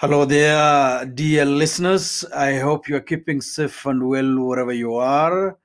[0.00, 2.24] Hello there, dear listeners.
[2.34, 5.58] I hope you are keeping safe and well wherever you are.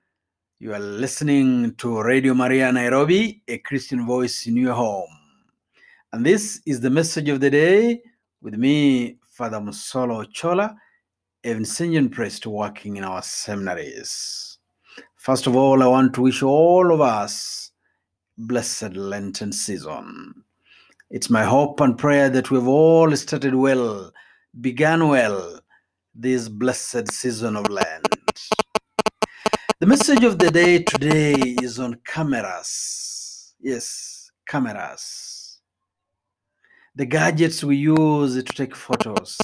[0.59, 5.07] You are listening to Radio Maria Nairobi, a Christian voice in your home.
[6.11, 8.01] And this is the message of the day
[8.41, 10.75] with me, Father Musolo Chola,
[11.45, 14.57] a Vincentian priest working in our seminaries.
[15.15, 17.71] First of all, I want to wish all of us
[18.37, 20.43] blessed Lenten season.
[21.09, 24.11] It's my hope and prayer that we've all started well,
[24.61, 25.59] began well
[26.13, 28.07] this blessed season of Lent.
[29.81, 33.53] The message of the day today is on cameras.
[33.59, 35.59] Yes, cameras.
[36.95, 39.37] The gadgets we use to take photos.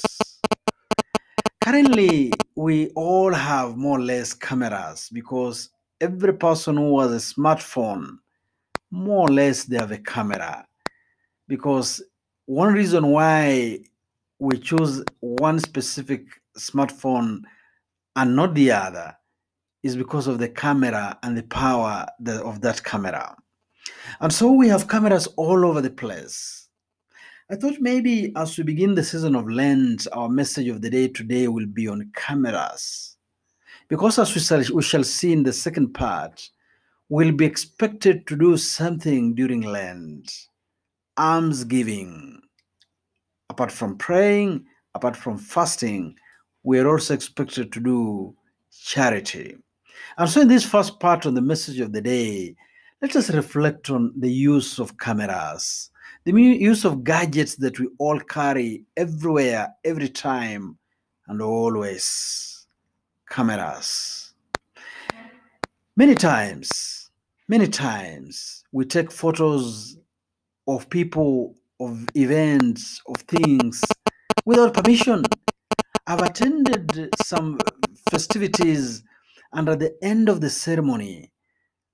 [1.60, 5.68] Currently, we all have more or less cameras because
[6.00, 8.16] every person who has a smartphone,
[8.90, 10.66] more or less, they have a camera
[11.48, 12.02] because
[12.46, 13.78] one reason why
[14.42, 16.26] we choose one specific
[16.58, 17.42] smartphone
[18.16, 19.16] and not the other
[19.84, 22.04] is because of the camera and the power
[22.42, 23.36] of that camera.
[24.20, 26.68] And so we have cameras all over the place.
[27.50, 31.06] I thought maybe as we begin the season of Lent, our message of the day
[31.06, 33.16] today will be on cameras.
[33.86, 36.50] Because as we shall, we shall see in the second part,
[37.08, 40.48] we'll be expected to do something during Lent
[41.16, 42.42] almsgiving.
[43.52, 44.64] Apart from praying,
[44.94, 46.16] apart from fasting,
[46.62, 48.34] we are also expected to do
[48.82, 49.58] charity.
[50.16, 52.56] And so, in this first part of the message of the day,
[53.02, 55.90] let us reflect on the use of cameras,
[56.24, 60.78] the use of gadgets that we all carry everywhere, every time,
[61.28, 62.66] and always.
[63.28, 64.32] Cameras.
[65.94, 67.10] Many times,
[67.48, 69.98] many times, we take photos
[70.66, 71.54] of people,
[71.84, 73.82] of events, of things
[74.44, 75.24] without permission.
[76.06, 77.58] I've attended some
[78.10, 79.02] festivities,
[79.52, 81.30] and at the end of the ceremony,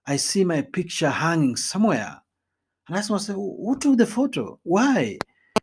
[0.06, 2.20] I see my picture hanging somewhere.
[2.86, 4.58] And I ask myself, who took the photo?
[4.62, 5.18] Why?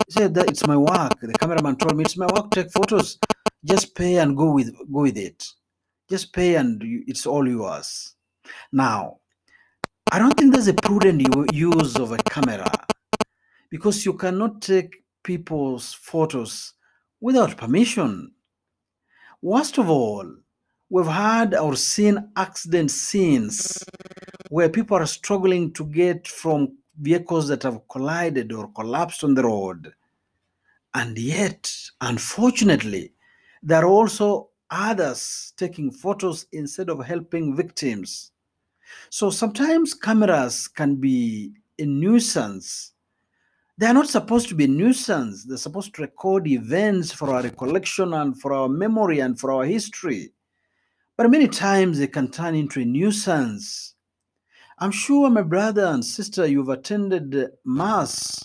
[0.08, 1.20] He said that it's my work.
[1.20, 3.18] The cameraman told me it's my work take photos.
[3.64, 5.44] Just pay and go with go with it.
[6.08, 8.14] Just pay and it's all yours.
[8.72, 9.18] Now,
[10.12, 12.70] I don't think there's a prudent use of a camera
[13.76, 16.76] because you cannot take people's photos
[17.20, 18.32] without permission.
[19.42, 20.34] Worst of all,
[20.90, 23.84] we've had or seen accident scenes
[24.48, 29.44] where people are struggling to get from vehicles that have collided or collapsed on the
[29.44, 29.92] road.
[30.94, 31.70] And yet,
[32.00, 33.12] unfortunately,
[33.62, 38.32] there are also others taking photos instead of helping victims.
[39.10, 42.94] So sometimes cameras can be a nuisance.
[43.78, 45.44] They are not supposed to be nuisance.
[45.44, 49.66] They're supposed to record events for our recollection and for our memory and for our
[49.66, 50.32] history.
[51.18, 53.96] But many times they can turn into a nuisance.
[54.80, 58.44] I'm sure, my brother and sister, you've attended Mass,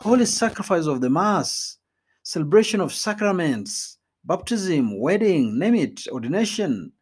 [0.00, 1.78] holy sacrifice of the Mass,
[2.22, 6.92] celebration of sacraments, baptism, wedding, name it, ordination.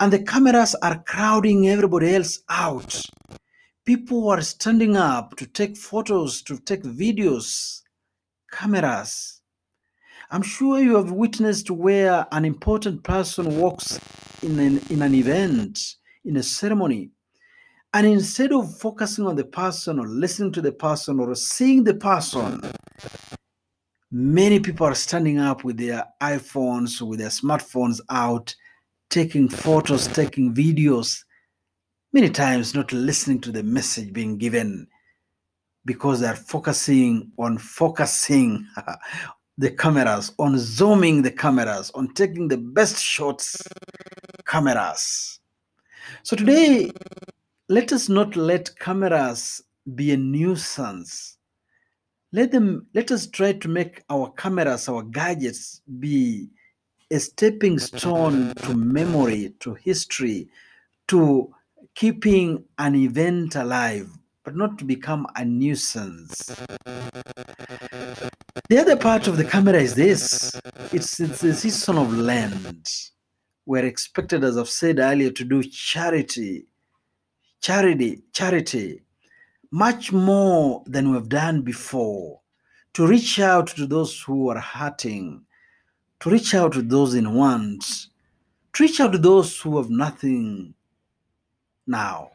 [0.00, 3.00] And the cameras are crowding everybody else out.
[3.84, 7.82] People are standing up to take photos, to take videos,
[8.50, 9.42] cameras.
[10.30, 14.00] I'm sure you have witnessed where an important person walks
[14.42, 17.10] in an, in an event, in a ceremony,
[17.92, 21.94] and instead of focusing on the person or listening to the person or seeing the
[21.94, 22.62] person,
[24.10, 28.54] many people are standing up with their iPhones, with their smartphones out,
[29.10, 31.22] taking photos, taking videos,
[32.14, 34.86] many times not listening to the message being given
[35.84, 38.64] because they're focusing on focusing
[39.58, 43.60] the cameras, on zooming the cameras, on taking the best shots
[44.46, 45.40] cameras.
[46.22, 46.92] So today,
[47.68, 49.64] let us not let cameras
[49.96, 51.38] be a nuisance.
[52.32, 56.48] Let them let us try to make our cameras, our gadgets be
[57.10, 60.48] a stepping stone to memory, to history,
[61.08, 61.52] to
[61.94, 64.10] keeping an event alive,
[64.44, 66.46] but not to become a nuisance.
[68.68, 70.60] The other part of the camera is this
[70.92, 73.10] it's, it's the season of Lent.
[73.66, 76.66] We're expected, as I've said earlier, to do charity,
[77.60, 79.02] charity, charity,
[79.70, 82.40] much more than we've done before,
[82.94, 85.44] to reach out to those who are hurting,
[86.20, 88.08] to reach out to those in want,
[88.72, 90.74] to reach out to those who have nothing
[91.86, 92.30] now.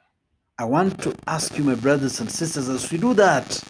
[0.57, 3.63] I want to ask you, my brothers and sisters, as we do that,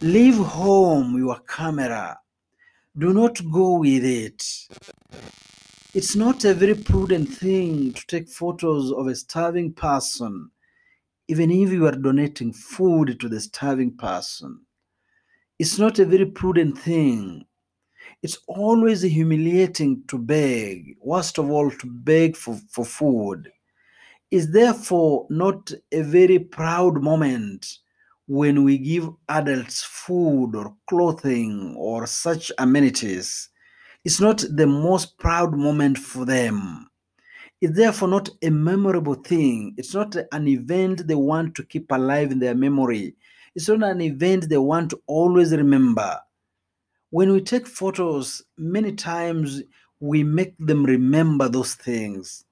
[0.00, 2.18] leave home your camera.
[2.96, 4.44] Do not go with it.
[5.94, 10.50] It's not a very prudent thing to take photos of a starving person,
[11.28, 14.60] even if you are donating food to the starving person.
[15.58, 17.44] It's not a very prudent thing.
[18.22, 23.50] It's always humiliating to beg, worst of all, to beg for, for food.
[24.32, 27.66] It's therefore not a very proud moment
[28.26, 33.50] when we give adults food or clothing or such amenities.
[34.06, 36.88] It's not the most proud moment for them.
[37.60, 39.74] It's therefore not a memorable thing.
[39.76, 43.14] It's not an event they want to keep alive in their memory.
[43.54, 46.18] It's not an event they want to always remember.
[47.10, 49.62] When we take photos, many times
[50.00, 52.46] we make them remember those things.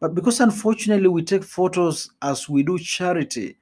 [0.00, 3.58] But because unfortunately we take photos as we do charity,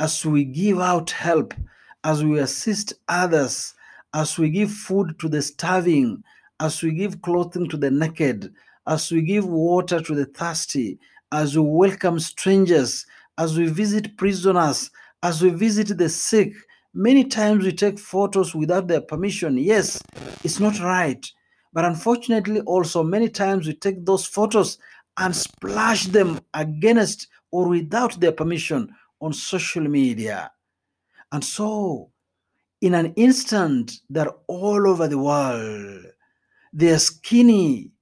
[0.00, 1.54] as we give out help,
[2.02, 3.74] as we assist others,
[4.12, 6.24] as we give food to the starving,
[6.58, 8.52] as we give clothing to the naked,
[8.88, 10.98] as we give water to the thirsty,
[11.30, 13.06] as we welcome strangers,
[13.38, 14.90] as we visit prisoners,
[15.22, 16.52] as we visit the sick.
[16.94, 19.58] Many times we take photos without their permission.
[19.58, 20.02] Yes,
[20.42, 21.24] it's not right.
[21.72, 24.78] But unfortunately, also, many times we take those photos
[25.18, 30.50] and splash them against or without their permission on social media.
[31.32, 32.10] And so,
[32.80, 36.06] in an instant, they're all over the world.
[36.72, 37.92] They're skinny.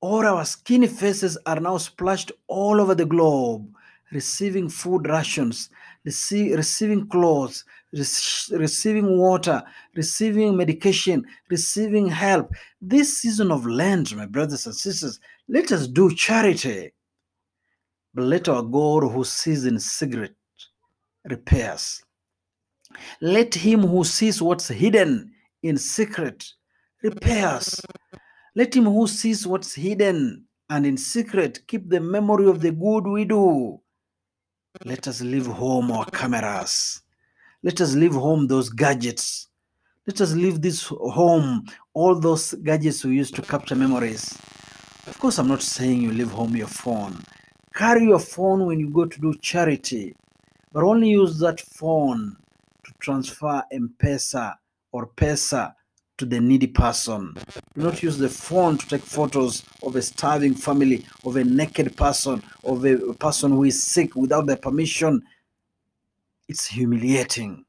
[0.00, 3.74] All our skinny faces are now splashed all over the globe,
[4.12, 5.70] receiving food rations,
[6.06, 7.64] rece- receiving clothes,
[7.96, 9.62] receiving water,
[9.94, 12.52] receiving medication, receiving help.
[12.80, 16.92] This season of Lent, my brothers and sisters, let us do charity.
[18.14, 20.34] But let our God who sees in secret
[21.28, 22.02] repairs.
[23.20, 25.32] Let him who sees what's hidden
[25.62, 26.46] in secret
[27.02, 27.80] repairs.
[28.54, 33.06] Let him who sees what's hidden and in secret keep the memory of the good
[33.06, 33.80] we do.
[34.84, 37.02] Let us leave home our cameras.
[37.66, 39.48] Let us leave home those gadgets.
[40.06, 44.38] Let us leave this home all those gadgets we used to capture memories.
[45.08, 47.24] Of course, I'm not saying you leave home your phone.
[47.74, 50.14] Carry your phone when you go to do charity,
[50.72, 52.36] but only use that phone
[52.84, 54.54] to transfer M-Pesa
[54.92, 55.74] or Pesa
[56.18, 57.34] to the needy person.
[57.74, 61.96] Do not use the phone to take photos of a starving family, of a naked
[61.96, 65.20] person, of a person who is sick without their permission.
[66.48, 67.64] It's humiliating.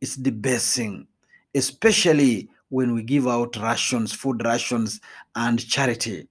[0.00, 1.06] It's debasing,
[1.54, 5.00] especially when we give out rations, food rations,
[5.36, 6.28] and charity.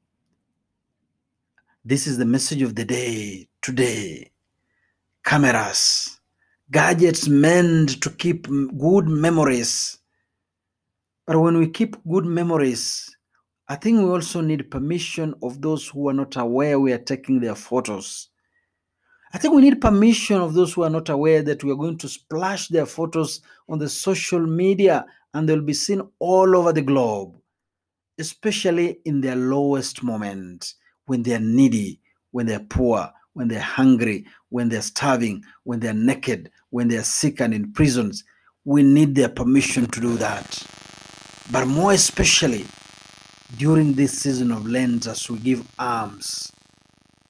[1.86, 4.32] This is the message of the day today.
[5.24, 6.20] Cameras,
[6.72, 8.48] gadgets meant to keep
[8.78, 10.00] good memories.
[11.26, 13.16] But when we keep good memories,
[13.68, 17.40] I think we also need permission of those who are not aware we are taking
[17.40, 18.29] their photos.
[19.32, 22.00] I think we need permission of those who are not aware that we are going
[22.00, 25.06] to splash their photos on the social media
[25.36, 27.36] and they'll be seen all over the globe,
[28.18, 30.74] especially in their lowest moment
[31.06, 32.00] when they're needy,
[32.32, 37.40] when they're poor, when they're hungry, when they're starving, when they're naked, when they're sick
[37.40, 38.24] and in prisons.
[38.66, 40.64] We need their permission to do that.
[41.52, 42.66] But more especially
[43.58, 46.52] during this season of Lent, as we give alms,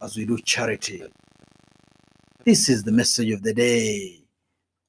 [0.01, 1.03] as we do charity.
[2.45, 4.23] This is the message of the day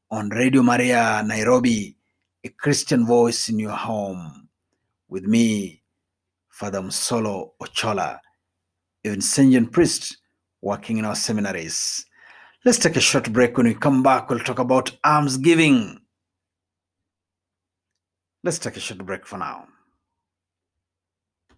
[0.08, 1.96] on Radio Maria Nairobi,
[2.44, 4.48] a Christian voice in your home,
[5.08, 5.82] with me,
[6.48, 8.20] Father Msolo Ochola,
[9.04, 10.18] a Vincentian priest
[10.62, 12.06] working in our seminaries.
[12.64, 13.56] Let's take a short break.
[13.56, 15.98] When we come back, we'll talk about alms giving.
[18.44, 19.66] Let's take a short break for now.